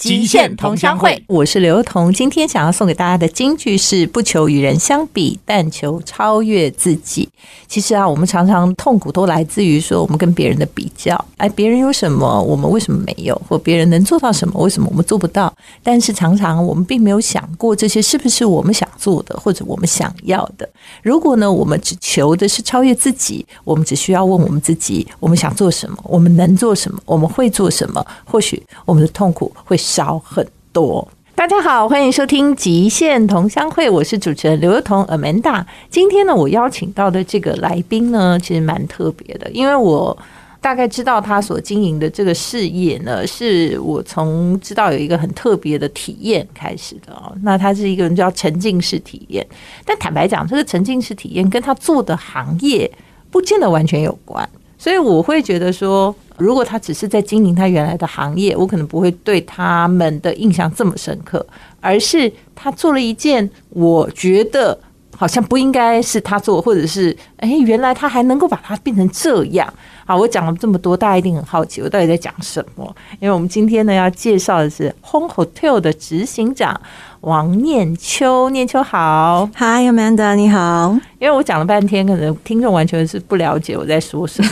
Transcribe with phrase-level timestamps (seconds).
[0.00, 2.10] 极限同乡会，我是刘彤。
[2.10, 7.28] 今天想要送给大家的金句是：不求与人相比，但求超越自己。
[7.68, 11.22] 其实啊，我们常常痛苦都来自于说我们跟别人的比较。
[11.36, 13.38] 哎，别人有什么，我们为什么没有？
[13.46, 15.52] 或别人能做到什么，为什么我们做不到？
[15.82, 20.66] 但是常常我们并没有想过，这些是不是我们想做的，或者我们想要的？
[21.02, 25.98] 如果呢，我们只求的是超越自己，我们只需要问我们自己：我们想做什么？
[26.04, 26.98] 我们能做什么？
[27.04, 28.02] 我们会做什么？
[28.24, 29.78] 或许我们的痛苦会。
[29.90, 31.06] 少很多。
[31.34, 35.64] 大家好，欢迎收听《极限同乡会》，我是主持人刘幼彤 Amanda。
[35.90, 40.16] 今天呢，我邀请到的这个来宾呢，其实蛮特别的，因为我
[40.60, 47.34] 大概知道他所经营的这个事业呢，是我从知道有一个很特别的体验开始的哦。
[47.42, 49.44] 那他是一个人叫沉浸式体验，
[49.84, 52.88] 但坦白讲，这个沉浸式体验跟他做的行业
[53.28, 56.14] 不见得完全有关，所以我会觉得说。
[56.40, 61.46] 如果他只是在经营他原来的行业，我可能不会对他们的印象这么深刻，
[61.80, 64.76] 而是他做了一件我觉得
[65.14, 69.72] 好像不应该是他做，或者是哎，原来他还能够把它变成这样。
[70.06, 72.96] 好，我讲了这么多，大家一定很好奇，我到底在讲什么？
[73.20, 76.80] 因为我们今天呢要介绍的是 Home Hotel 的执行长。
[77.20, 80.96] 王念秋，念秋好，Hi Amanda，你好。
[81.18, 84.50] 因为我讲了半天，可能听众完全是不了解我在说什么。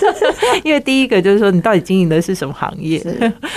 [0.62, 3.02] 因为第一个就是说，你到底经营的是什么行业？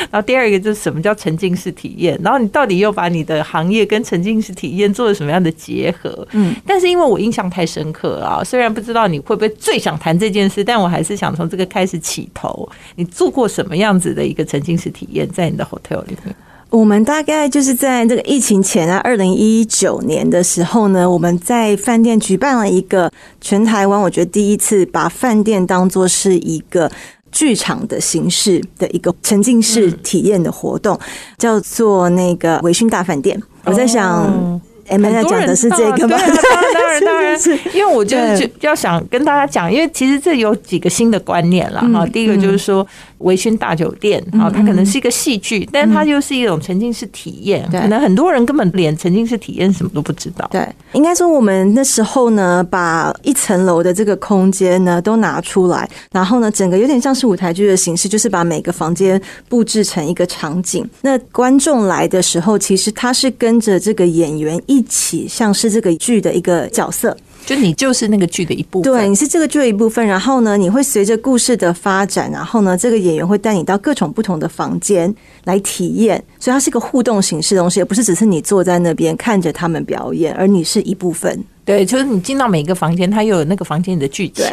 [0.09, 2.17] 然后第二个就是什么叫沉浸式体验？
[2.23, 6.25] 然后你到底又把你的行业跟沉浸式体验做了什么样的结合？
[6.31, 12.69] 嗯，但是因为我印象太深刻了，虽然不知道你会不会最想谈这件事，但我还是想从这个开始起头。
[12.95, 16.33] 你做过什么样子的一个沉浸式体验在你的 hotel 里面？
[16.69, 26.91] 我们大概就是在这个疫情前啊，二零一九年的时候呢，我们在饭店举办了一个全台湾我觉得第一次把饭店当做是一个
[27.31, 30.99] 剧场的形式的一个沉浸式体验的活动，
[31.37, 33.41] 叫做那个维勋大饭店。
[33.63, 34.61] 我在想。
[34.89, 36.17] 哎，们在讲的是这个吗？
[36.17, 36.35] 当然，
[36.73, 37.37] 当然， 当然，
[37.73, 42.07] 因为我就是要想跟大家讲，因为其实这有几个新的观念了哈。
[42.07, 42.87] 第一个就是说，
[43.19, 47.67] 维轩大酒店啊，它可能是一个戏剧，但它又是一种沉浸式体验。
[47.71, 50.47] 可能很多人根本连沉浸式体验什么都不知道。
[50.51, 60.87] 对，应该说我们那时候呢，把一层楼的这个空间呢都拿出来，然后呢，整个有点像是舞台剧的形式，就是把每个房间布置成一个场景。
[61.01, 64.57] 那观众来的时候，其实他是跟着这个演员。
[64.65, 67.15] 一起像是这个剧的一个角色，
[67.47, 70.05] 就你就是那个剧的一部分，对，你是这个剧的一部分。
[70.05, 75.15] 然后呢，你会随着故事的发展，然后呢，这个演员会带你到各种不同的房间
[75.45, 81.41] 来体验，所以它是一个互动形式的东西，也不是只是你坐在那边看着他们表演，而你是一部分。
[81.63, 84.45] 对，就是你进到每个房间，它又有那个房间里的剧情，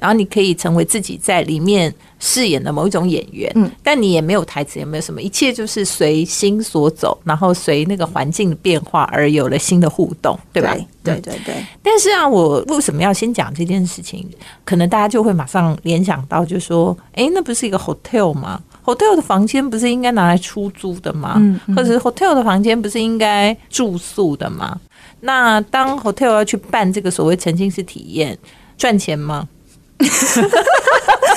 [0.00, 10.74] 然后你可以成为自己在里面饰演的某一种演员，嗯，但你也没有台词，也没有什么，一切就是随心所走，然后随那个环境的变化而有了新的互动，对吧？
[11.04, 11.54] 对对对。
[11.82, 14.28] 但是啊，我为什么要先讲这件事情？
[14.64, 21.34] 可能大家就会马上联想到，就说，哎，那不是一个 hotel 吗？hotel 的房间不是应该拿来出租的吗？
[21.36, 24.78] 嗯，或者是 hotel 的房间不是应该住宿的吗？
[25.20, 28.36] 那当 hotel 要去办这个所谓沉浸式体验，
[28.76, 29.48] 赚钱吗？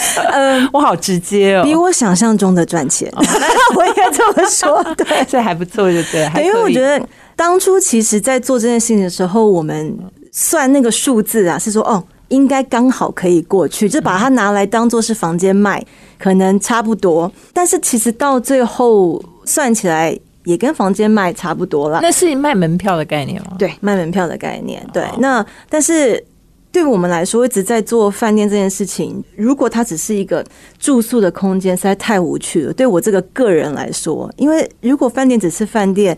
[0.31, 3.12] 嗯，我好直接哦，比我想象中的赚钱，
[3.75, 6.29] 我应该这么说， 对，这还不错，就对。
[6.44, 7.01] 因为我觉得
[7.35, 9.97] 当初其实，在做这件事情的时候，我们
[10.31, 15.84] 算那个数字啊，是说哦，应该刚好可以过去，就把它拿来当做是房间卖，
[16.19, 17.31] 可能差不多。
[17.53, 20.17] 但是其实到最后算起来。
[20.44, 23.51] 也跟房间卖差不多了，那是卖门票的概念吗？
[23.59, 24.84] 对，卖门票的概念。
[24.91, 26.22] 对，那但是
[26.71, 30.45] 对我们来说，一直在做饭店这件事情，如果它只是一个
[30.79, 32.71] 住宿的空间，实在太无趣了。
[32.73, 36.17] 对我这个个人来说，因为如果饭店只是饭店，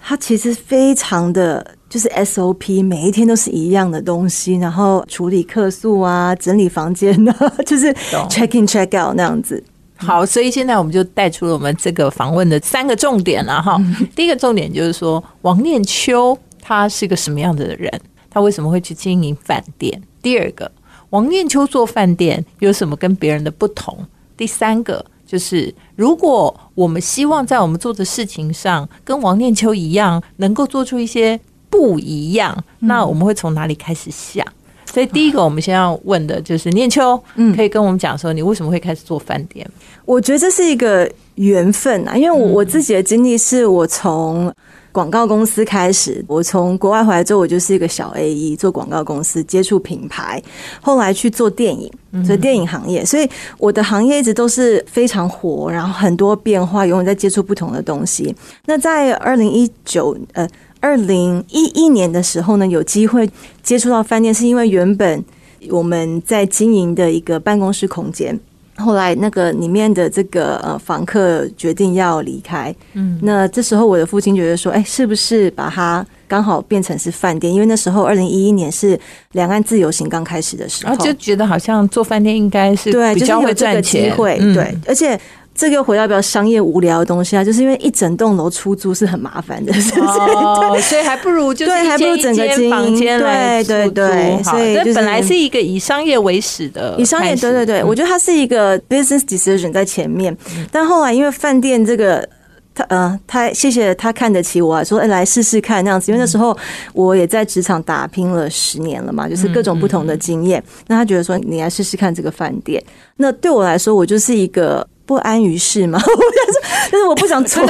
[0.00, 7.90] 它其实非常的就是 SOP，每一天都是一样的东西，然后处理客诉啊，整理房间啊， 就是
[8.28, 9.64] check in check out 那样子。
[9.96, 13.80] 好，所以现在我们就带出了我们这个访问的三个重点了哈。
[14.14, 17.90] 第一个重点就是说，王念秋他是个什么样的人？
[18.34, 20.02] 他为什么会去经营饭店？
[20.20, 20.68] 第二个，
[21.10, 23.96] 王念秋做饭店有什么跟别人的不同？
[24.36, 31.38] 第三个，就是如果我们希望在我们做的事情上跟王念秋一样，能够做出一些
[31.70, 34.44] 不一样，那我们会从哪里开始想？
[34.84, 39.64] 所以第一个，我们先要问的就是念秋，嗯，可以跟我们讲说，你为什么会开始做饭店？
[40.04, 44.52] 我觉得这是一个缘分啊，因为我我自己的经历是我从。
[44.94, 50.40] 广告公司开始，我从国外回来之后，我就是一个小 A E，做广告公司，接触品牌，
[50.80, 51.90] 后来去做电影，
[52.24, 58.32] 所以电影行业，所以我的行业一直都是非常火，然后很多变化，永远在接触不同的东西。
[58.66, 60.48] 那在二零一九呃
[60.78, 63.28] 二零一一年的时候呢，有机会
[63.64, 65.24] 接触到饭店，是因为原本
[65.70, 68.38] 我们在经营的一个办公室空间。
[68.76, 77.52] 后来，那个里面的这个呃房客决定要离开，嗯，那这时候我的父亲觉得说，哎，是不是把它刚好变成是饭店？
[77.52, 78.98] 因为那时候二零一一年是
[79.32, 85.18] 两岸自由行刚开始的时候，就觉得好像做饭店应该是对比较会赚钱，会对，而且。
[85.54, 90.18] 这个又回到比较商业无聊的东西啊，就是因为一整栋楼出租是很麻烦的， 是不是？
[90.32, 100.36] 哦，所以还不如就是还不如整个房间来对对，所以本来是一个以商业为始的，以商业对对对，我觉得它是一个 business decision 在前面，
[100.72, 102.28] 但后来因为饭店这个
[102.74, 106.56] 他呃他谢谢他看得起我，啊说哎来试试看那样子，因为那时候
[106.94, 112.82] 我也在职场打拼了十年了嘛，就是各种不同的经验，那他觉得说你来试试看这个饭店，
[113.16, 114.84] 那对我来说我就是一个。
[115.06, 115.98] 不安于世吗？
[116.04, 116.16] 我想
[116.52, 117.62] 说，但是 我不想做，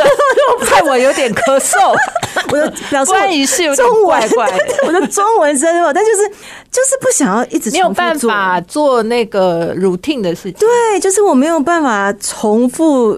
[0.66, 1.94] 害我有点咳嗽。
[2.50, 4.50] 我的表示不安于世，中文怪，
[4.86, 6.30] 我的中文真的，但就是
[6.74, 10.54] 就是不想要一直没有办法做那个 routine 的事情。
[10.54, 13.16] 对，就是我没有办法重复。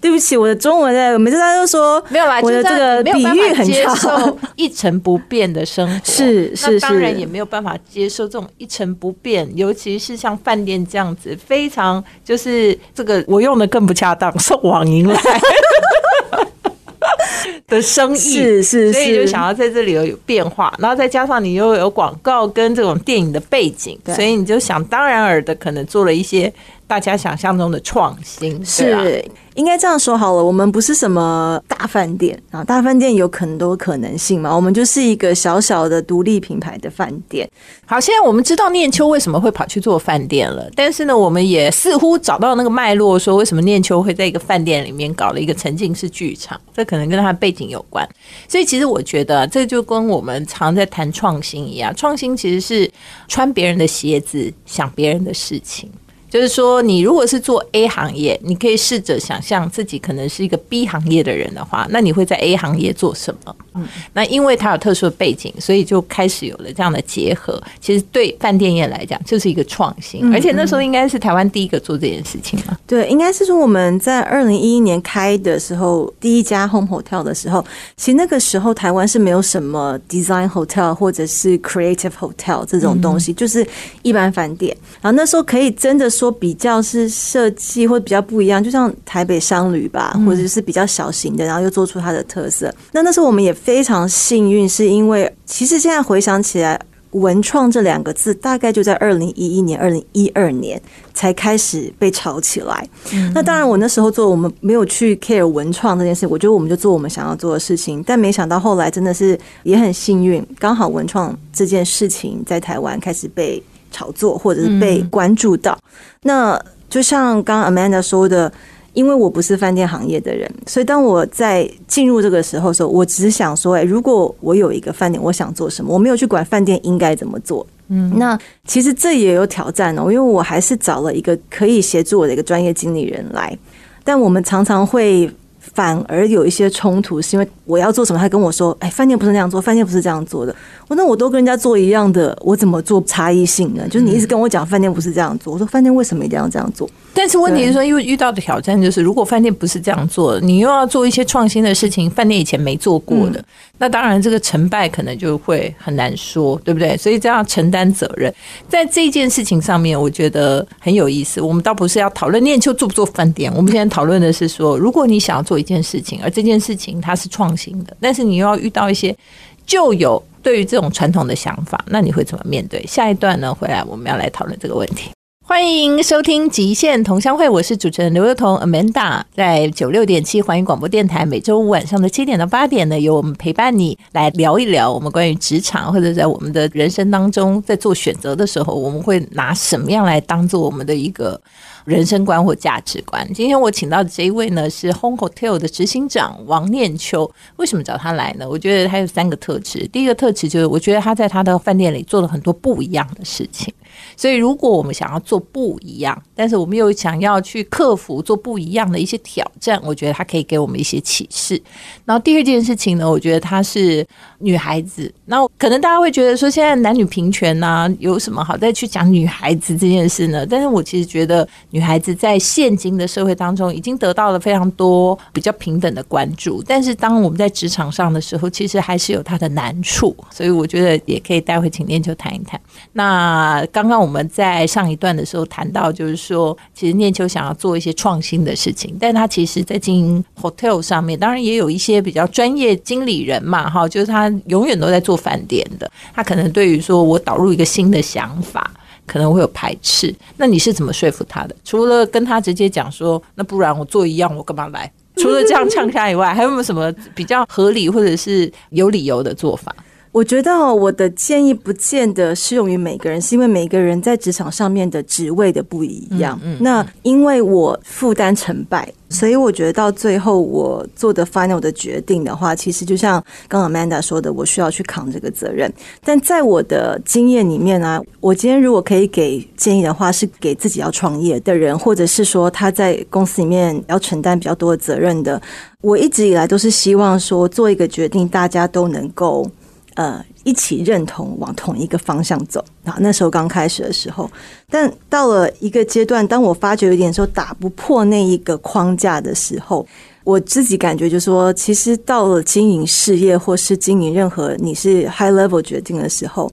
[0.00, 15.20] 对不起，我的中文呢，每次他都说没有啦，我的这个比喻很差， 一成不变的生活是是，当然也没有办法接受这种一成不变，尤其是像饭店这样子，非常就是这个我用的更不恰当，送网银来。
[17.68, 26.52] 的生意是是，所以就想要在这里有有变化，然后再加上你又有广告跟这种电影的背景，所以你就想当然尔的可能做了一些。
[26.94, 37.50] 大家想象中的创新是应该这样说好了，我们不是什么大饭店啊，大饭店有很多可能性嘛，我们就是一个小小的独立品牌的饭店。
[37.84, 48.08] 好，现在我们知道念秋为什么会跑去做饭店了，但是呢，我们也似乎找到那个脉络，说为什么念秋会在一个饭店里面搞了一个沉浸式剧场，这可能跟他的背景有关。
[48.48, 52.88] 所以其实我觉得这就跟我们常在谈创新一样，创新其实是
[53.26, 55.90] 穿别人的鞋子，想别人的事情。
[56.34, 63.54] 就是说，你如果是做 A 行业，你可以试着想象自己可能是一个 B 行业的人的话，那你会在 A 行业做什么？
[63.74, 67.62] 嗯，那因为它有特殊的背景，所以就开始有了这样的结合。
[67.80, 72.76] 其实对饭店业来讲，就是一个创新，而且那时候应该是台湾第一个做这件事情嘛。
[72.84, 77.64] 对，应该是说我们在二零一一年开的时候，第一家 Home Hotel 的时候，
[77.96, 83.64] 其实那个时候台湾是没有什么 Design Hotel 或者是 Creative Hotel 这种东西，就是
[84.02, 84.76] 一般饭店。
[85.00, 86.23] 然后那时候可以真的说。
[86.24, 92.74] 说比较是设计或比较不一样，就像台北商旅吧，或者是比较小型的，然后又做出它的特色。
[92.92, 96.80] 那那时候我们也非常幸运，是因为其实现在回想起来
[97.12, 100.80] ，“文创”这两个字大概就在二零一一年、二零一二年
[101.12, 102.88] 才开始被炒起来。
[103.34, 108.02] 那当然，我那时候做，我们没有去 care 文创这件事，我觉得我们就做我们想要做的事情。
[108.06, 113.62] 但没想到后来真的是也很幸运，刚好文创这件事情在台湾开始被。
[113.94, 115.78] 炒作或者是被关注到，
[116.22, 116.60] 那
[116.90, 118.52] 就像刚刚 Amanda 说的，
[118.92, 125.94] 因为我不是饭店行业的人，所以当我在进入这个时候的时候，我只是想说，哎，如果我有一个饭店，我想做什么？
[125.94, 127.64] 我没有去管饭店应该怎么做。
[127.88, 128.36] 嗯，那
[128.66, 133.56] 其实这也有挑战哦，因为我还是找了一个可以协助我的一个专业经理人来，
[134.02, 135.30] 但我们常常会。
[135.72, 140.54] 反而有一些冲突，是因为我要做什么，他跟我说：“哎，饭店不是那样做，饭店不是这样做的。”
[140.86, 143.88] 我那我都跟人家做一样的，我怎么做差异性呢？
[143.88, 146.88] 就是你一直跟我讲饭店不是这样做，我说饭店为什么一定要这样做？
[147.14, 153.42] 但是问题是说，因为遇到的挑战就是，如果饭店不是这样做，你又要做一些创新的事情，饭店以前没做过的，
[153.78, 156.96] 那当然这个成败可能就会很难说，对不对？
[156.96, 158.32] 所以这样承担责任，
[158.68, 161.40] 在这件事情上面，我觉得很有意思。
[161.40, 165.53] 我们倒不是要讨论念秋做不做饭店，我们现在讨论的是说，如果你想要做。
[165.54, 169.16] 做一件事情，而这件事情它是创新的，但是你又要遇到一些
[169.64, 172.84] 旧有对于这种传统的想法，那你会怎么面对？
[172.88, 175.13] 下一段呢，回来我们要来讨论这个问题。
[175.46, 191.38] 欢迎收听《极限同乡会》，我是主持人刘幼彤 Amanda，在九六点七环宇广播电台，每周五晚上的七点到八点呢，由我们陪伴你来聊一聊我们关于职场或者在我们的人生当中，在做选择的时候，我们会拿什么样来当做我们的一个。
[191.84, 193.30] 人生观或价值观。
[193.34, 197.30] 今天我请到的这一位呢是 Home Hotel 的执行长王念秋。
[197.56, 198.48] 为什么找他来呢？
[198.48, 199.86] 我觉得他有三个特质。
[199.88, 203.70] 第一个特质就是，我觉得他在他的饭店里做了很多不一样的事情。
[204.16, 211.60] 所以，如果我们想要做不一样，但是我们又想要去克服做不一样的一些挑战，我觉得它可以给我们一些启示。
[212.04, 214.06] 然后第二件事情呢，我觉得她是
[214.38, 215.12] 女孩子。
[215.26, 220.46] 那可能大家会觉得说，现在男女平权呐，有什么好再去讲女孩子这件事呢？
[220.46, 226.62] 但是我其实觉得，女孩子在现今的社会当中，已经得到了非常多比较平等的关注。
[226.66, 230.14] 但是当我们在职场上的时候，其实还是有它的难处。
[230.30, 232.60] 所以我觉得也可以待会请念秋谈一谈。
[232.92, 248.72] 那刚刚刚我们在上一段的时候谈到，就是说，其实念秋想要做一些创新的事情，但他其实在经营 hotel 上面，当然也有一些比较专业经理人嘛，哈，就是他永远都在做饭店的，他可能对于说我导入一个新的想法，
[249.04, 250.14] 可能会有排斥。
[250.38, 251.54] 那你是怎么说服他的？
[251.62, 254.90] 除了跟他直接讲说，那不然我做一样，我干嘛来？
[255.16, 259.76] 除了这样呛下以外，还有没有什么比较合理或者是有理由的做法？
[260.14, 266.40] 我觉得我的建议不见得适用于每个人，是因为每个人在职场上面的职位的不一样。
[266.60, 275.68] 那因为我负担成败，所以我觉得到最后我做的 final 的决定的话，其实就像刚刚 Amanda 说的，我需要去扛这个责任。
[276.04, 285.42] 但在我的经验里面呢，我今天如果可以给建议的话，是给自己要创业的人，或者是说他在公司里面要承担比较多的责任的，
[285.80, 289.50] 我一直以来都是希望说做一个决定，大家都能够。
[289.94, 292.96] 呃，一起认同往同一个方向走啊！
[292.98, 294.28] 那时候刚开始的时候，
[294.68, 299.86] 但到了一个阶段，当我发觉有点说打不破那一个框架的时候，
[300.24, 306.50] 我自己感觉就说，其实到了经营事业或是经营任何你是 high level 决定的时候，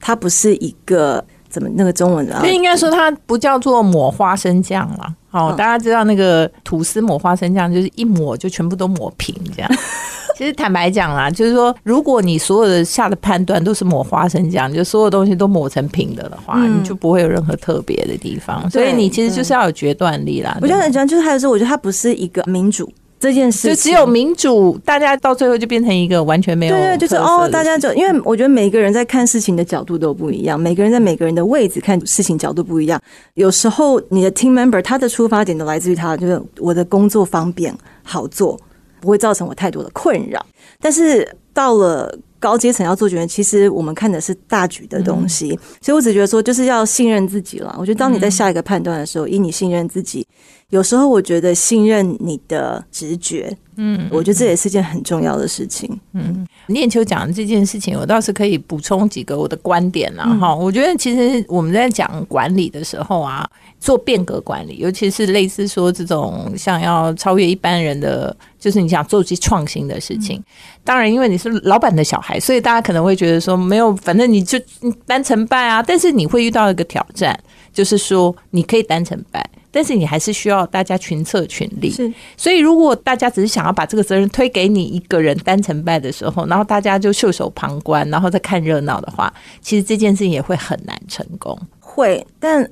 [0.00, 5.14] 它不是一个怎么那个中文的，就应该说它不叫做抹花生酱了。
[5.30, 9.70] 好，大家知道那个吐司抹花生酱，就是一抹就全部都抹平这样。
[10.36, 18.68] 其实坦白讲啦，就是说，如果你所有的下的判断都是抹花生酱，就所有东西都抹成平的的话，你就不会有任何特别的地方。
[18.70, 20.56] 所以你其实就是要有决断力啦。
[20.62, 22.90] 我觉得很讲，就是还有是，我觉得它不是一个民主
[23.20, 33.00] 这件事，就只有民主，大家到最后就变成一个完全没有对对，就是哦，大家就因为我觉得每个人在看事情的角度都不一样，每个人在每个人的位置看事情角度不一样。
[33.34, 37.72] 有时候你的 team member 他的出发点都来自于他，就是我的工作方便
[38.02, 38.58] 好做。
[39.02, 40.44] 不会造成我太多的困扰，
[40.78, 47.74] 但是到了高阶层要做决定，其实我们看的是大局的东西，所以我只觉得说，就是要信任自己了。
[47.78, 50.26] 我觉得当你在下一个判断的时候，以你信任自己，
[50.70, 53.56] 有时候我觉得信任你的直觉。
[53.82, 55.98] 嗯，我觉得这也是件很重要的事情。
[56.12, 60.54] 嗯，念秋讲的这件事情，我倒是可以补充几个我的观点了哈。
[60.54, 63.48] 我觉得其实我们在讲管理的时候啊，
[63.78, 70.42] 做变革管理，尤其是类似说这种想要超越一般人的，就是你想做些创新的事情。
[70.84, 74.58] 当然，因为你是老板的小孩，所以大家可能会觉得说，没有，反正你就
[75.06, 75.82] 单成败啊。
[75.82, 77.38] 但是你会遇到一个挑战，
[77.72, 79.48] 就是说你可以单成败。
[79.70, 82.12] 但是你还是需要大家群策群力，是。
[82.36, 91.58] 所以如果大家只是想要把这个责任推给你一个人单成败的时候，然后大家就袖手旁观，然后再看热闹的话，其实这件事情也会很难成功。
[91.78, 92.68] 会，但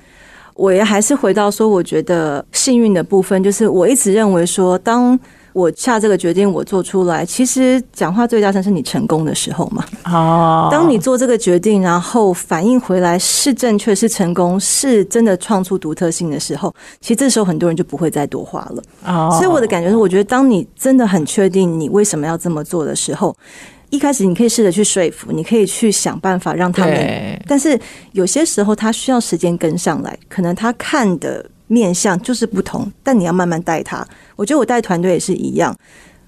[0.55, 5.19] 我也还是回到说，我觉得幸运的部分就是我一直认为说，当。
[5.59, 7.25] 我下这个决定，我做出来。
[7.25, 9.83] 其实讲话最大声是你成功的时候嘛。
[10.05, 10.69] 哦。
[10.71, 18.83] 当你做这个决定，然后反应回来是正确、是成功、是真的创出独特性的时候，其实这时候很多人就不会再多话了。
[19.05, 19.29] 哦。
[19.33, 23.35] 所以我的感觉是，我觉得当你真的很确定你为什么要这么做的时候，
[23.89, 27.41] 一开始你可以试着去说服，你可以去想办法让他们。
[27.45, 27.77] 但是
[28.13, 31.45] 有些时候他需要时间跟上来，可能他看的。
[31.69, 34.05] 面向就是不同，但你要慢慢带他。
[34.35, 35.73] 我觉得我带团队也是一样。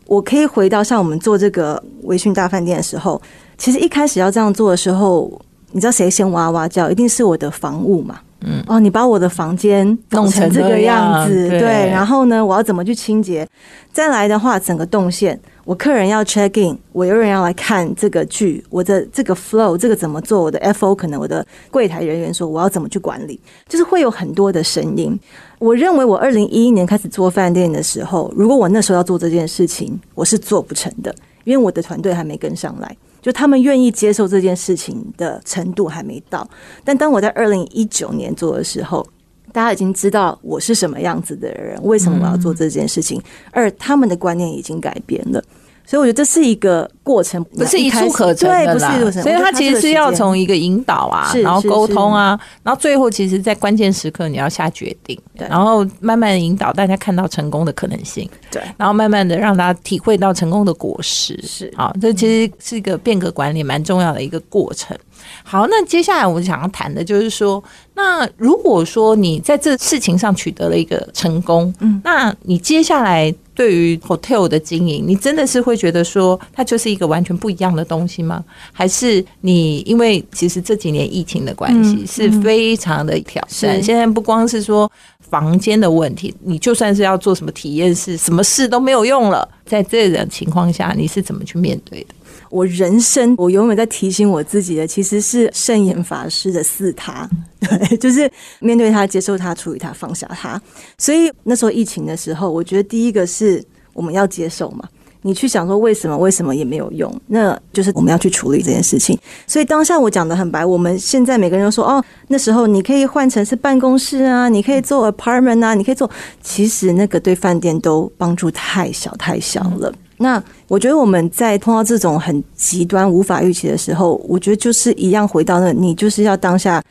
[0.05, 3.21] 我可以回到像我们做这个微醺大饭店的时候，
[3.57, 6.89] 其实一开始要这样做的时候，你知道谁先哇哇叫？
[6.89, 8.19] 一定是我的房务嘛。
[8.41, 8.63] 嗯。
[8.67, 11.89] 哦，你把我的房间弄成这个样子，对。
[11.89, 13.47] 然后呢，我要怎么去清洁？
[13.91, 15.39] 再来的话，整个动线。
[15.71, 20.43] 我客人要 check in，我有人要来看这个剧，我的这个 flow 这个怎么做？
[20.43, 25.17] 我的 FO 可能我的柜台人员说我要怎么去管理，就是会有很多的声音。
[25.59, 36.45] 我认为我二零一一年开始做饭店的时候，如果我那时候要做这件事情，我是做不成的，因为我的团队还没跟上来，就他们愿意接受这件事情的程度还没到。
[36.83, 39.07] 但当我在二零一九年做的时候，
[39.53, 45.41] 大家已经知道我是什么样子的人，为什么我要做这件事情，而他们的观念已经改变了。
[45.91, 48.97] 所以我觉得这是一个过程，不是一蹴可成的啦。
[49.11, 61.69] 所以他其实是要从一个引导啊，然后沟通啊，然后最后其实，在关键时刻你要下决定，然后慢慢的引导大家看到成功的可能性，对，然后慢慢的让大家体会到成功的果实，是。
[61.75, 64.97] 好，这其实是一个变革管理蛮重要的一个过程。
[65.43, 67.63] 好，那接下来我想要谈的就是说，
[67.93, 78.43] 那如果说你在这事情上取得了一个成功，嗯，那你接下来对于 hotel 的经营，你真的是会觉得说它就是一个完全不一样的东西吗？
[78.71, 89.47] 还是你因为其实这几年疫情的关系是非常的挑战，现在不光是说房间的问题，你就算是要做什么体验室，什么事都没有用了。
[89.65, 92.07] 在这种情况下，你是怎么去面对的？
[92.51, 97.27] 我人生，我永远在提醒我自己的，其实是圣严法师的四他，
[97.59, 98.29] 对，就是
[98.59, 100.61] 面对他、接受他、处理他、放下他。
[100.97, 104.87] 所以那时候疫情的时候，我觉得第一个是我们要接受嘛。
[105.23, 106.17] 你去想说为什么？
[106.17, 107.21] 为什么也没有用？
[107.27, 109.15] 那就是我们要去处理这件事情。
[109.45, 116.09] 所以当下我讲的很白，我们现在每个人都说哦，那时候你可以换成是办公室啊，你可以做 apartment 啊，你可以做。
[116.41, 119.93] 其实那个对饭店都帮助太小太小了。
[120.21, 126.81] 那我觉得我们在碰到这种很极端、无法预期的时候，我觉得就是一样回到那，你就是要当下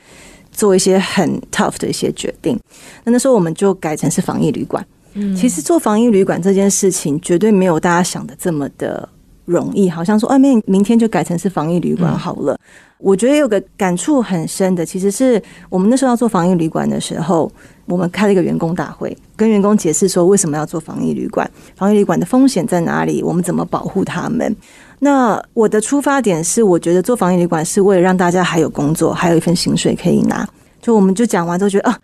[0.51, 2.59] 做一些很 tough 的一些决定。
[3.05, 4.85] 那那时候我们就改成是防疫旅馆。
[5.15, 9.09] 嗯，其实做防疫旅馆这件事情绝对没有大家想的这么的
[9.45, 12.59] 容易，好像说外面明天就改成是防疫旅馆好了。
[12.99, 17.51] 我觉得有个感触很深的，其实是我们那时候要做防疫旅馆的时候。
[17.87, 24.54] 我们开了一个员工大会，跟员工解释说为什么要做防疫旅馆，防疫旅馆的风险在哪里，我们怎么保护他们。
[24.99, 30.47] 那我的出发点是，我觉得做防疫旅馆是为了让大家还有工作，还有一份薪水可以拿。
[30.82, 31.99] 就我们就讲完之后，觉得啊，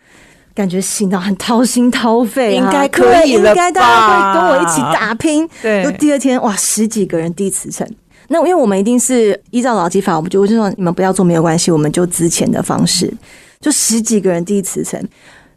[0.55, 5.47] 感觉心到很掏心掏肺，应该可以了，应该大家会跟我一起打拼。
[5.61, 7.87] 对，就第二天哇，十几个人递辞呈。
[8.29, 13.13] 那因为我们一定是依照劳基法，我们就就说你们不要做没有关系，我们就之前的方式，
[13.61, 14.99] 就十几个人递辞呈。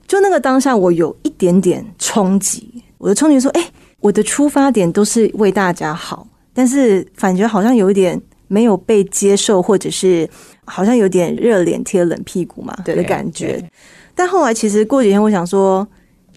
[0.10, 2.84] 就那个当下，我有一点点冲击。
[2.98, 3.63] 我的冲击说：“哎，
[4.00, 10.28] 我的出发点都是为大家好，但是感觉好像有一点没有被接受，或者是
[10.66, 13.63] 好像有点热脸贴冷屁股嘛的感觉。”
[14.16, 15.88] 但后来其实过几天，我想说：“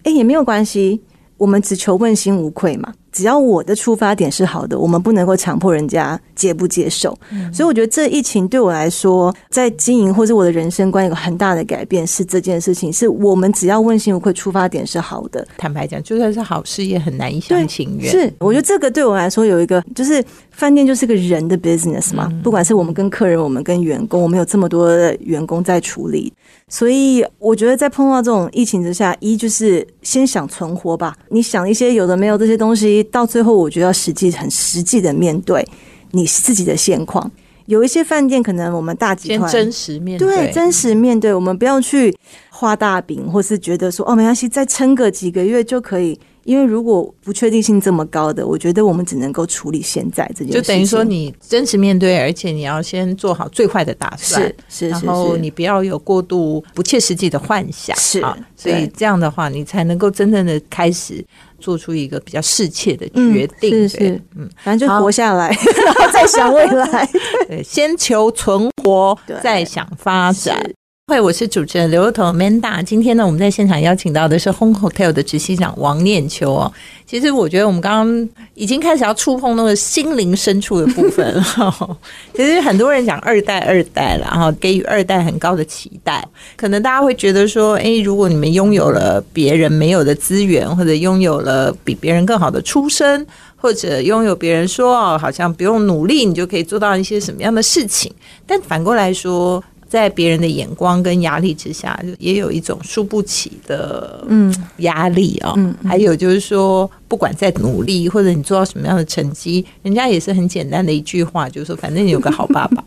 [0.05, 1.01] 哎，也没有关系，
[1.37, 7.17] 我们只求问心无愧嘛。”只要我的出发点是好的，我们不能够强迫人家接不接受。
[7.53, 15.47] 所以我觉得这疫情对我来说，在经营或者我的人生观有个很大的改变，是这件事情，是我们只要问心无愧，出发点是好的。
[15.57, 18.11] 坦白讲，就算是好事，也很难一厢情愿。
[18.11, 26.33] 是，我觉得这个对我来说有一个，就是饭店就是个人的 business 嘛，不管是我们跟客人，我们跟员工，我们有这么多的员工在处理。
[26.69, 31.15] 所以我觉得，在碰到这种疫情之下，一就是先想存活吧。
[31.29, 35.67] 你想一些有的没有这些东西，到最后我觉得要实际很实际的面对
[36.11, 37.29] 你自己的现况。
[37.65, 42.13] 有一些饭店可能我们大集团真实面对，真实面对，我们不要去
[42.49, 46.19] 画大饼，或是觉得说哦没关系，再撑个几个月就可以。
[46.43, 50.53] 因为如果不确定性这么高的，我觉得我们只能够处理现在这件事。
[50.53, 58.37] 就等于说，你真实面对，而且你要先做好最坏的打算，是是，然后你不要有过度不切实际的幻想，是啊。
[58.55, 61.23] 所以这样的话，你才能够真正的开始
[61.59, 63.71] 做出一个比较适切的决定。
[63.71, 67.09] 是是，嗯，反正就活下来，然 后再想未来。
[67.47, 70.61] 对，先求存活，再想发展。
[71.07, 72.81] 会，我是主持人刘彤 Manda。
[72.81, 76.71] 今天呢，我们在现场邀请到的是 Home Hotel 的执行长王念秋哦。
[77.05, 81.97] 其实我觉得我们刚刚已经开始要触碰那个心灵深处的部分了。
[82.33, 86.25] 其实很多人讲二代二代了，然后给予二代很高的期待。
[86.55, 98.09] 可能大家会觉得说，哎，如果你们拥有了别人没有的资源，或者拥有了比别人更好的出身，或者拥有别人说哦，好像不用努力你就可以做到一些什么样的事情。
[98.47, 99.61] 但反过来说。
[99.93, 105.53] 在别人的眼光跟压力之下，就也有一种输不起的嗯压力啊。
[105.55, 112.83] 嗯，还有就是说，不管再努力或者你做到什么样的成绩，人家也是很简单的一句话，就是说，反正你有个好爸爸。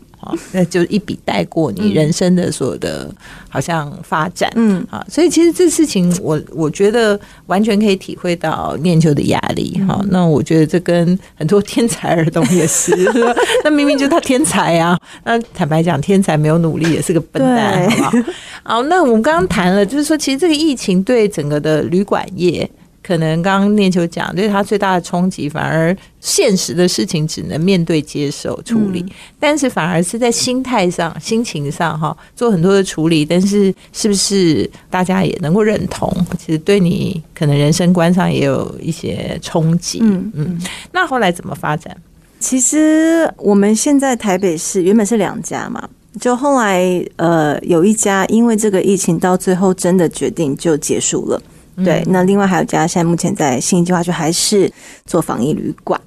[0.51, 3.09] 那就一笔带过你人生的所有的，
[3.49, 10.01] 好像发展，嗯，啊，所以其实这事情，我我觉得完全可以体会到念旧的压力，哈。
[10.09, 12.91] 那我觉得这跟很多天才儿童也是，
[13.63, 18.33] 那明明就他天才啊，那坦白讲，天才没有努力也是个笨蛋，好不好？
[18.63, 22.69] 好，那我们刚刚谈了，就是说，其实这个疫情对整个的旅馆业。
[23.07, 29.05] 可能刚刚念秋讲，对他最大的冲击，反而现实的事情只能面对、接受、处理，
[29.39, 33.23] 但是反而是在心态上、心情上，哈，做很多的处理。
[33.23, 36.13] 但是是不是大家也能够认同？
[36.37, 39.99] 其实对你可能人生观上也有一些冲击。
[40.01, 40.61] 嗯嗯。
[40.91, 41.95] 那后来怎么发展？
[42.41, 45.87] 其实我们现在台北市原本是两家嘛，
[46.19, 51.41] 就后来呃有一家因为这个疫情到最后真的决定就结束了。
[51.85, 54.71] 对，那另外还有家现在目前在新计划区还是
[55.05, 55.99] 做防疫旅馆，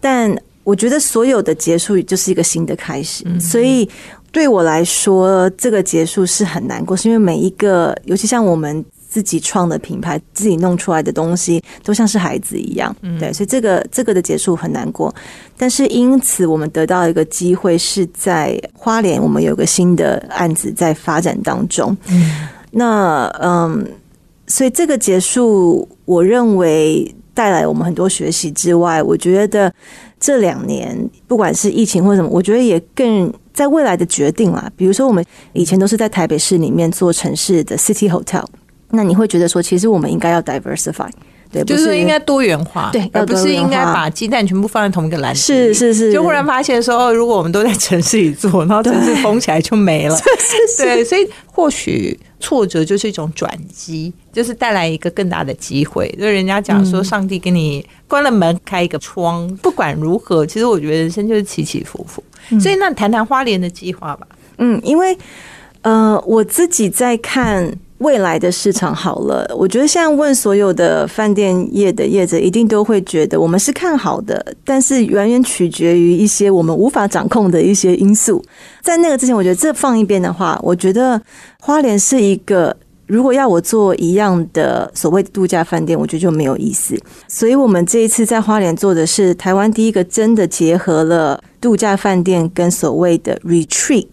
[0.00, 3.88] 但我觉得所有的结束就是一个新的开始，所以
[4.30, 15.12] 对我来说这个结束是很难过，是因为每一个，尤其像我们自己创的品牌，自己弄出来的东西都像是孩子一样，对，所以这个这个的结束很难过，
[15.56, 21.96] 但是因此我们得到一个机会是在花莲，我们有个新的案子在发展当中，
[22.70, 23.84] 那嗯。
[24.48, 29.72] 所以这个结束，我认为带来我们很多学习之外，我觉得
[30.18, 34.68] 这两年不管是疫情或什么，我觉得也更在未来的决定啦。
[34.74, 38.44] 比如说，我们以前都是在台北市里面做城市的 City Hotel，
[38.90, 41.10] 那你会觉得说，其实我们应该要 diversify。
[41.50, 45.40] 对，就是应该多元化，对，而不是应该把鸡蛋全部放在同一个篮子。
[45.40, 50.18] 是是是，就忽然发现说，如果我们都在城市里做，然后城市封起来就没了。
[50.78, 56.08] 对，所以或许挫折就是一种转机，就是带来一个更大的机会。
[56.20, 59.48] 就人家讲说，上帝给你关了门，开一个窗。
[59.62, 62.22] 不管如何，其实我觉得人生就是起起伏伏。
[62.60, 64.26] 所以，那谈谈花莲的计划吧。
[64.58, 65.16] 嗯，因为
[65.80, 67.74] 呃，我自己在看。
[67.98, 78.42] 未来的市场好了，我觉得现在问所有的饭店业的业者，一定都会觉得我们是看好的，但是远远取决于一些我们无法掌控的一些因素。
[78.82, 81.20] 在那个之前，我觉得这放一边的话，我觉得
[81.60, 86.96] 花莲是一个，如果要我做一样的所谓的度假饭店，我觉得就没有意思。
[87.26, 94.06] 所以我们这一次在花莲做的是台湾第一个真的结合了度假饭店跟所谓的 retreat。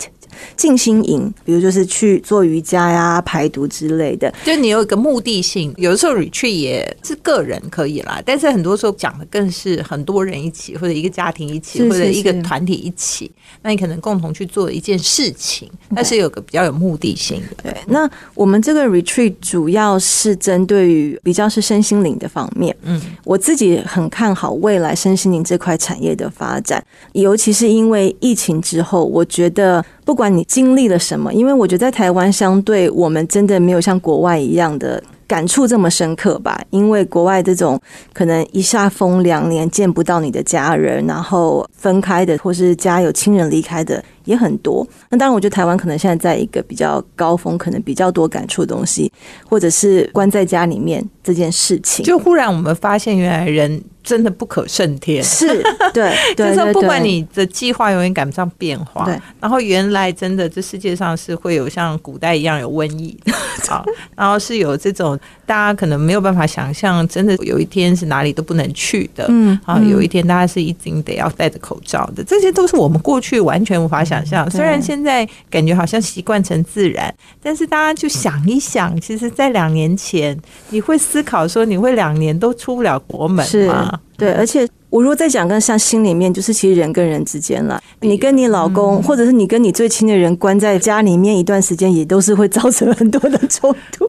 [0.55, 5.73] 静心营，比如就是去做瑜伽呀、排毒之类的，就你有一个目的性。
[5.77, 13.29] 有的时候 retreat 也是个人可以啦，但是很多时候讲的更是很多人一起，或者一个家庭一起，或者一个团体一起。
[13.61, 17.63] 那你可能共同去做一件事情，但是有个比较有目的性的。
[17.63, 22.75] 对，那我们这个 retreat 主要是针对于比较是身心灵的方面。
[22.83, 29.83] 嗯，我自己很看好未来身心灵这块产业的发展，尤其是因为疫情之后，我觉得。
[30.05, 36.59] 不管你经历了什么，因为我觉得在台湾相对我们真的没有像国外一样的感触这么深刻吧。
[36.69, 37.79] 因为国外这种
[38.13, 44.85] 可能一下封两年见不到你的家人，然后分开的，或是家有亲人离开的也很多。
[45.09, 49.11] 那当然，我觉得台湾可能现在在一个比较高峰，可能比较多感触的东西，
[49.47, 53.83] 或者是关在家里面这件事情，就忽然我们发现原来人。
[54.05, 55.47] 真的不可胜天，是
[55.91, 59.03] 对，就是不管你的计划永远赶不上变化。
[59.03, 63.19] 对，然后原来真的这世界上是会有像古代一样有瘟疫，
[63.67, 63.83] 好，
[64.15, 65.14] 然后是有这种
[65.45, 74.49] 大家可能没有办法想象，真的有一天是哪里都不能去的，嗯，啊，有一天大家是一定得要戴着口罩的，这些都是我们过去完全无法想象。
[74.49, 80.37] 虽然现在感觉好像习惯成自然，但是大家就想一想，其实，在两年前，
[80.69, 83.99] 你会思考说你会两年都出不了国门吗？
[84.17, 94.07] 对，而且我如果再讲，跟像心里面，就是其实人跟人之间了，你跟你老公，或者是你跟你最亲的人关在家里面一段时间，也都是会造成很多的冲突。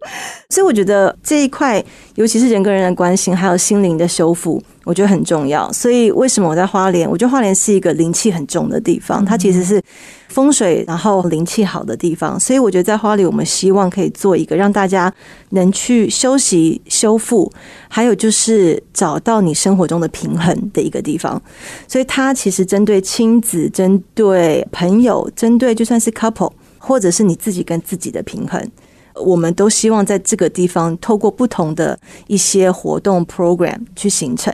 [0.49, 4.63] 所以我觉得这一块，尤其是人跟人的关系，还有心灵的修复。
[4.87, 7.11] 我觉得很重要，所以为什么我在花莲？
[7.11, 9.83] 我觉得花莲是一个灵气很重的地方，它其实是
[10.29, 15.13] 风水然后灵气好的地方，所以我觉得在花莲，我们希望可以做一个让大家
[15.51, 17.53] 能去休息、修复，
[17.89, 21.43] 还有就是找到你生活中的平衡的一个地方。
[21.89, 28.65] 所以它其实针对亲子、针对朋友、针对就算是 couple，或者是你自己跟自己的平衡。
[29.25, 34.53] 我们都希望在这个地方透过不同的一些活动 program 去形成。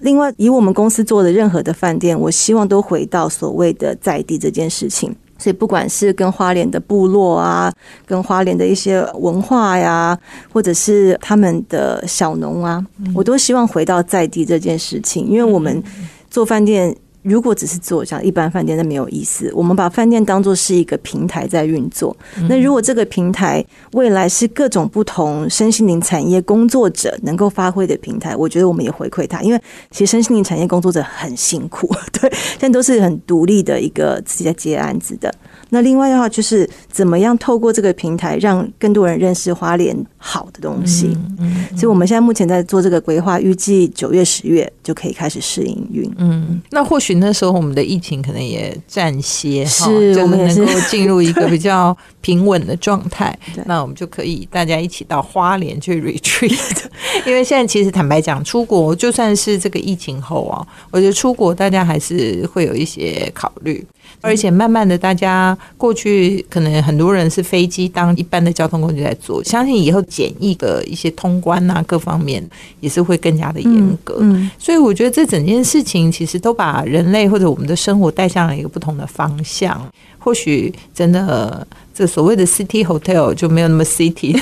[0.00, 5.14] 另外，以我们公司做的任何的饭店，我希望都回到所谓的在地这件事情。
[5.38, 7.72] 所以，不管是跟花莲的部落啊，
[8.04, 10.18] 跟花莲的一些文化呀，
[10.52, 15.82] 或者是他们的小农啊，我都希望回到在地这件事情，因为我们
[16.30, 16.94] 做饭店。
[17.28, 19.50] 如果只是做像一般饭店，那没有意思。
[19.54, 22.16] 我们把饭店当做是一个平台在运作。
[22.48, 29.60] 那如果这个平台未来是各种不同身心灵产业工作者能够发挥的平台，我觉得我们也回馈他，因为
[29.90, 35.32] 其实身心灵产业工作者很辛苦， 对，但都是很独立的一个自己在接案子的。
[35.70, 41.16] 那另外的话，就是怎么样透过这个平台，让更多人认识花莲好的东西。
[41.38, 46.10] 嗯，所以我们现在目前在做这个规划，预计九月、十月就可以开始试营运。
[46.18, 49.84] 嗯，那或许那时候我们的疫情可能也暂歇，是
[50.20, 53.36] 我们能够进入一个比较平稳的状态。
[53.66, 56.78] 那我们就可以大家一起到花莲去 retreat。
[57.26, 63.84] 因为现在其实坦白讲，出国就算是这个疫情后啊，我觉得出国大家还是会有一些考虑。
[64.20, 72.42] 而且慢慢的，大家过去可能很多人是飞机当一般的交通工具在做，相信以后检疫的一些通关啊，各方面
[72.80, 74.16] 也是会更加的严格。
[74.20, 79.80] 嗯，所以我觉得这整件事情其实都把人类或者我们的生活带向了一个不同的方向。
[80.20, 84.38] 或许真的这所谓的 city hotel 就没有那么 city，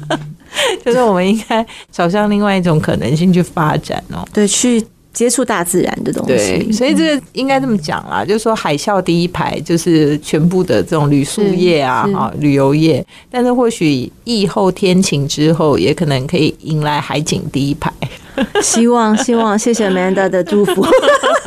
[0.84, 4.26] 就是我们应该朝向另外一种可能性去发展哦。
[4.32, 17.90] 对，去接触大自然的东对，西，所以这个应该这么讲啦，就是说海啸第一排就是全部的这种旅宿业啊，哈，旅游业，但是或许疫后天晴之后，也可能可以迎来海景第一排。
[18.60, 20.84] 希望希望，谢谢 Amanda 的祝福。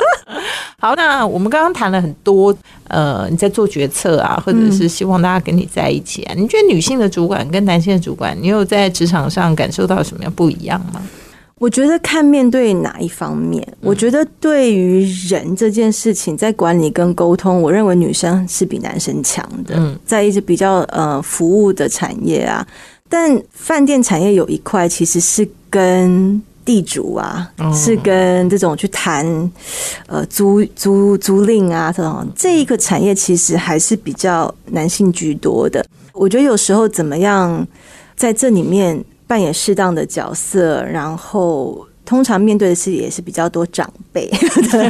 [0.80, 11.02] 好，那我们刚刚谈了很多，呃，你在做决策啊，或者是希望大家跟你在一起啊，你觉得女性的主管跟男性的主管，你有在职场上感受到什么样不一样吗？
[11.58, 19.74] 我觉得看面对哪一方面，我觉得对于人这件事情，在管理跟沟通，我认为女生是比男生强的。
[19.76, 22.66] 嗯在一些比较呃服务的产业啊，
[23.08, 29.26] 但饭店产业有一块其实是跟地主啊，哦是跟这种去谈
[30.06, 35.84] 呃租租租赁啊这种这一个产业，其实还是比较男性居多的。
[36.12, 37.66] 我觉得有时候怎么样
[38.16, 41.86] 在这里面扮演适当的角色，然后。
[42.08, 44.26] 通常面对的是也是比较多长辈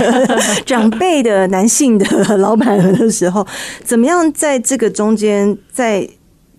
[0.64, 3.44] 长辈的男性的老板的时候，
[3.82, 6.08] 怎么样在这个中间在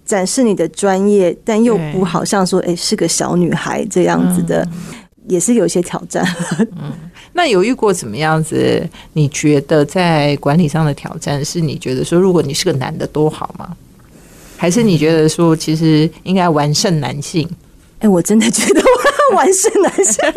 [0.03, 4.67] 展示你的专业，但又不好像说哎、是个小女孩这样子的，
[5.29, 6.27] 也是有些挑战。
[6.75, 6.91] 嗯
[7.31, 8.85] 那有遇过怎么样子？
[9.13, 13.73] 你觉得在管理上的挑战，是你觉得说，如果你是个男的多好吗？
[14.57, 17.49] 还是你觉得说，其实应该完胜男性？
[17.99, 20.33] 哎、我真的觉得我要完胜男生。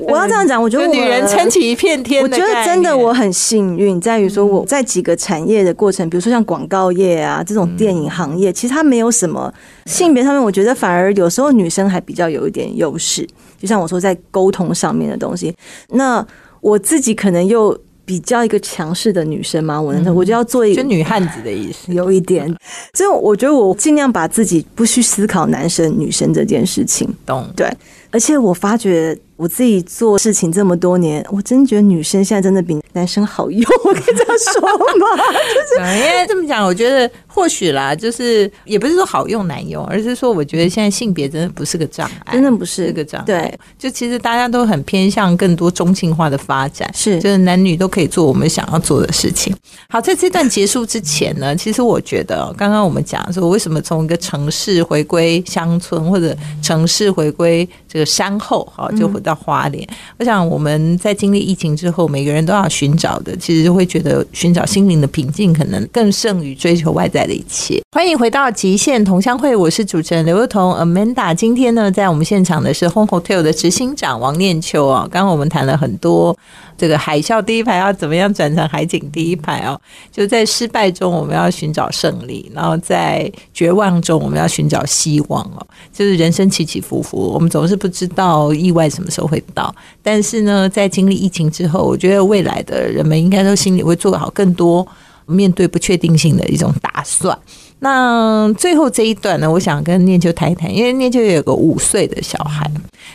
[0.08, 2.38] 我要这样讲，我觉得我女人撑起一片天我觉。
[2.38, 9.52] 得真的我很幸运，在于说我在几个产业的过程，比如说像广告业啊这种电影行业，其实它没有什么
[9.86, 13.28] 性别上面，我觉得反而有时候女生还比较有一点优势。
[13.60, 15.54] 就像我说在沟通上面的东西，
[15.90, 16.26] 那
[16.60, 21.92] 我自己可能又比较一个强势的女生吗，我能我就要做一个就女汉子的意思。
[21.94, 22.46] 有一点，
[22.94, 27.08] 所以我觉得我尽量把自己不去思考男生女生这件事情。
[27.24, 27.48] 懂？
[27.56, 27.70] 对，
[28.10, 34.62] 而且我发觉我自己做事情这么多年，我真觉得女生现在真的比男生好用， 我可以这样说
[34.96, 35.06] 吗？
[35.76, 43.24] 对因为这么讲，我觉得或许啦，就是也不是说好用难用，而是说我觉得现在性别真的不是个障碍，真的不是是个障碍。
[43.24, 49.52] 对，就其实大家都很偏向更多中性化的发展，是就是男女都可以做我们想要做的事情。
[49.88, 59.86] 好，在这段结束之前呢，其实我觉得刚刚我们讲说，为什么从一个城市回归乡村，或者城市回归这个山后，哈，就回到花莲。
[60.18, 67.80] 我想我们在经历疫情之后，每个人都要寻找的，其实就会觉得寻找心灵的平静，可能更胜于追求外在的一切。
[67.92, 71.34] 欢迎回到极限同乡会，我是主持人刘若彤 Amanda。
[71.34, 75.08] 今天呢，在我们现场的是 Home Hotel 的执行长王念秋哦。
[75.10, 76.36] 刚刚我们谈了很多
[76.78, 79.78] 这个海啸第一排要怎么样转成海景第一排哦，
[80.10, 85.66] 就在失败中我们要寻找胜利，然后在绝望中我们要寻找希望哦。
[85.92, 89.74] 就是人生起起伏伏，我们总是不知道意外什么时候会到。
[90.02, 94.86] 但是呢，在经历疫情之后，我觉得未来的人们应该都心里会做好更多
[95.26, 97.36] 面对不确定性的一种打算。
[97.80, 102.70] 那最后这一段呢，我想跟念秋谈一谈，因为念秋也有个五岁的小孩。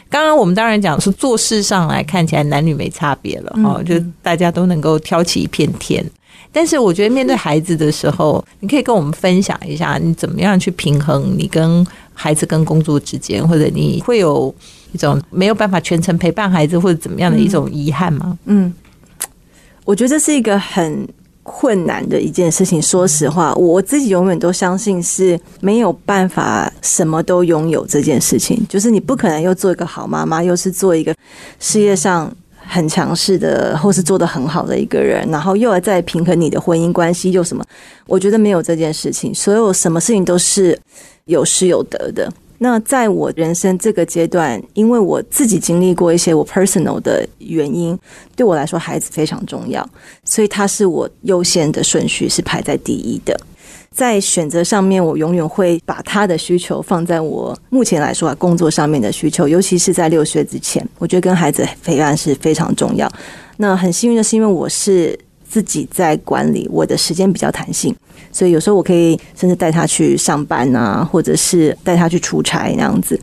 [0.10, 6.06] 刚刚我们当然讲说做事上来看起来男女没差别了哈、就大家都能够挑起一片天。
[6.58, 14.52] 但是我觉得面对孩子的时候， 你可以跟我们分享一下，你怎么样去平衡你跟孩子跟工作之间，或者你会有
[14.92, 18.36] 一种没有办法全程陪伴孩子，或者怎么样的一种遗憾吗？
[18.46, 18.74] 嗯，
[19.86, 21.08] 我觉得这是一个很
[21.44, 22.82] 困难的一件事情。
[22.82, 31.16] 说实话，我自己永远都相信是没有办法什么都拥有这件事情，就是你不可能又做一个好妈妈，又是做一个
[31.60, 32.36] 事业上。
[32.68, 37.64] 很强势的，或是做得很好的一个人，然后又要再平衡你的婚姻关系，又什么？
[38.06, 40.78] 我觉得没有这件事情，所有什么事情都是
[41.26, 42.32] 有失有得的。
[42.60, 47.98] 那在我人生这个阶段，因为我自己经历过一些我 personal 的原因，
[48.36, 49.88] 对我来说孩子非常重要，
[50.26, 53.40] 所以他是我优先的顺序是排在第一的。
[53.98, 63.12] 在选择上面，我永远会把他的需求放在我目前来说啊工作上面的需求，尤其是在六岁之前，我觉得跟孩子陪伴是非常重要。
[63.58, 65.18] 那很幸运的是，因为我是
[65.50, 67.96] 自己在管理，我的时间比较弹性，
[68.32, 73.20] 所以有时候我可以甚至带他去上班啊，或者是带他去出差那样子。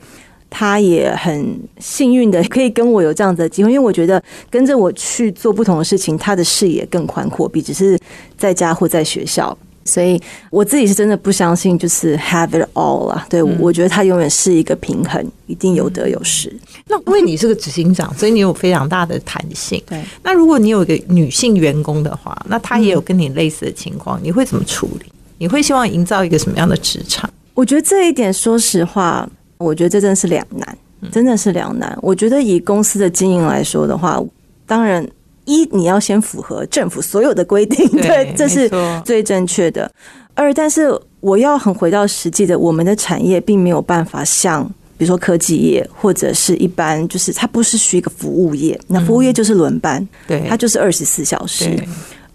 [0.50, 7.96] 他也很幸运的可以跟我有这样子的机会，因为我觉得跟着我去做不同的事情，他的视野更宽阔，比只是
[8.37, 9.56] 在家或在学校。
[9.84, 10.20] 所以
[10.50, 16.54] 我自己是真的不相信就是 have it all 啊，对我觉得它永远是一个平衡，一定有得有失。
[16.86, 19.82] 那因为你是个执行长，所以你有非常大的弹性。
[19.86, 25.06] 对，那如果你有一个女性员工的话，那她也有跟你类似的情况，你会怎么处理？
[25.38, 27.28] 你会希望营造一个什么样的职场？
[27.54, 29.28] 我觉得这一点，说实话。
[29.56, 30.78] 我觉得这真的是两难，
[31.12, 31.96] 真的是两难。
[32.02, 34.20] 我觉得以公司的经营来说的话，
[34.66, 35.06] 当然
[35.44, 38.70] 一你要先符合政府所有的规定，对，这是
[39.04, 39.90] 最正确的。
[40.35, 44.64] 二，但是我要很回到实际的，我们的产业并没有办法像
[44.96, 51.76] 比如说科技业或者是一般，就是它不是需一个服务业，那服务业就是轮班，对，它就是二十四小时。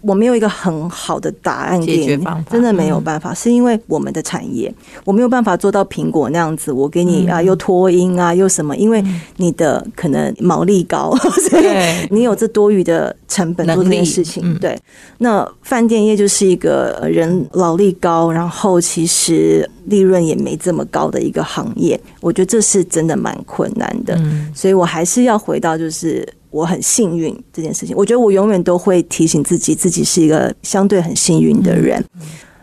[0.02, 4.72] 我没有一个很好的答案解决方法，真的没有办法，是因为我们的产业，
[5.04, 9.04] 我没有办法做到苹果那样子，我给你啊又脱音啊又什么，因为
[9.36, 11.14] 你的可能毛利高，
[11.50, 11.64] 所以
[12.10, 14.58] 你有这多余的成本做这件事情。
[14.58, 14.78] 对，
[15.18, 24.18] 那饭店业就是一个人劳力高，然后其实利润也没这么高的一个行业，我觉得这是真的蛮困难的，
[24.54, 26.26] 所以我还是要回到就是。
[26.50, 32.04] 我很幸运这件事情，我觉得我永远都会提醒自己，自己是一个相对很幸运的人。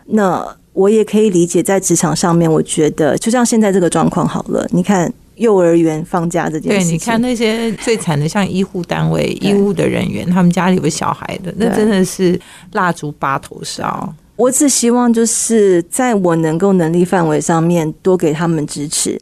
[0.06, 4.66] 那我也可以理解，在职场上面，我觉得就像现在这个状况好了。
[4.70, 12.38] 你看幼儿园放假这件事情，对，你看那些最惨的，像医护单位、医务的人员，他们家里有小孩的，那真的是
[12.72, 14.14] 蜡烛八头烧。
[14.36, 19.20] 我只希望就是在我能够能力范围上面，多给他们支持，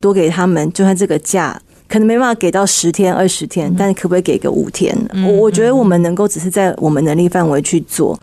[0.00, 1.60] 多给他们，就算这个假。
[1.88, 4.96] 可能没办法给到十天、二十天，但是可不可以给个五天？
[5.26, 8.18] 我我觉得我们能够只是在我们能力范围去做，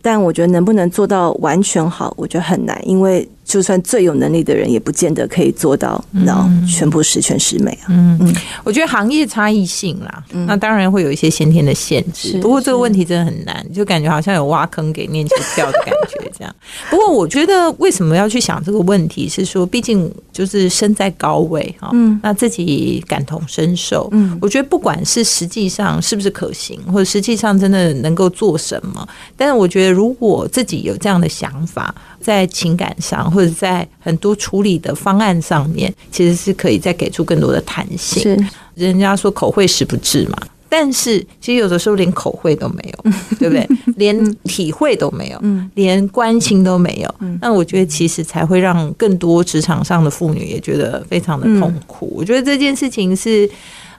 [0.00, 3.28] 但我觉得能不能做到完全好，我觉得很难，因为。
[3.46, 7.86] 就算最有能力的人，也不见得可以做到，那全部十全十美啊。
[7.90, 12.38] 嗯嗯，我觉得行业差异性啦，那当然会有一些先天的限制。
[12.40, 16.52] 不过这个问题真的很难，就感觉好像有挖坑给念球跳的感觉这样。
[16.90, 24.08] 不过我觉得为什么要去想这个问题，是说毕竟就是身在高位哈，那自己感同身受。
[24.10, 31.94] 嗯，我觉得不管是实际上是不是可行，或者实际上真的能够做什么，但是我觉得如果自己有这样的想法。
[32.26, 38.20] 在情感上，或者在很多处理的方案上面，其实是可以再给出更多的弹性。
[38.20, 38.36] 是，
[38.74, 40.36] 人家说口惠实不至嘛，
[40.68, 43.64] 但是其实有的时候连口惠都没有，对不对？
[43.94, 45.40] 连体会都没有，
[45.74, 47.14] 连关心都没有。
[47.40, 52.12] 那我觉得其实才会让更多职场上的妇女也觉得非常的痛苦。
[52.16, 53.48] 我觉得这件事情是。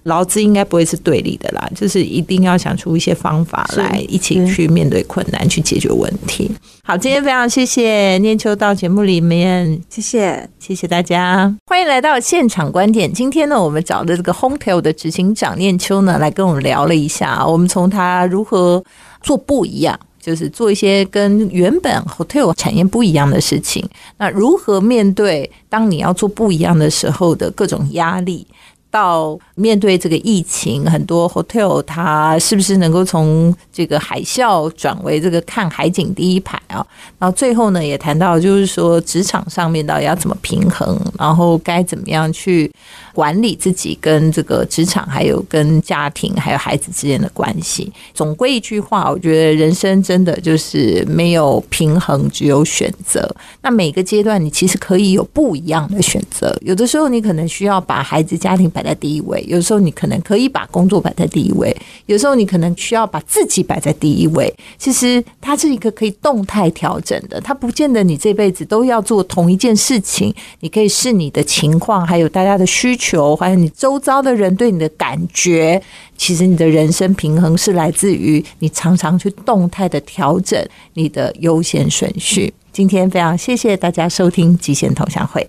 [0.07, 6.49] 劳资应该不会是对立的啦，就是一定要想出一些方法来一起去面对困难，去解决问题。
[6.83, 13.11] 好，今天非常谢谢念秋到节目里面，谢谢谢谢大家，欢迎来到现场观点。
[13.11, 18.81] 今天呢，我们找的这个 Hotel 的执行长念秋呢，来跟我们聊了一下，我们从他如何
[19.21, 23.85] 做不一样，就是做一些跟原本 Hotel 产业不一样的事情，
[24.17, 28.47] 那如何面对当你要做不一样的时候的各种压力。
[28.97, 36.83] 到面对这个疫情，很多 hotel 它是不是能够从这个海啸转为这个看海景第一排啊？
[37.19, 42.71] 然后最后呢，也谈到就是说职场上面到底要怎么平衡，然后该怎么样去
[43.13, 47.91] 管理自己跟这个职场，还有跟家庭还有孩子之间的关系。
[48.15, 53.29] 总归一句话，我觉得人生真的就是没有平衡，只有选择。
[53.61, 58.67] 那每个阶段你其实可以有不一样的选择，有的时候你可能需要把孩子家庭。
[58.77, 64.53] 摆在第一位，有时候你可能可以把工作摆在第一位，有时候你可能需要把自己摆在第一位。
[64.77, 70.33] 其实它是一个可以动态调整的，它不见得你这辈子都要做同一件事情。
[70.61, 75.81] 你可以视你的情况，还有大家的需求，还有你周遭的人对你的感觉。
[76.15, 80.59] 其实你的人生平衡是来自于你常常去动态的调整
[80.93, 82.51] 你的优先顺序。
[82.71, 85.41] 今天非常谢谢大家收听《极限同乡会》。